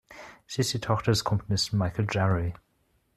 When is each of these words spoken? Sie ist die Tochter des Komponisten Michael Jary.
Sie 0.47 0.61
ist 0.61 0.73
die 0.73 0.79
Tochter 0.81 1.11
des 1.11 1.23
Komponisten 1.23 1.77
Michael 1.77 2.07
Jary. 2.11 2.55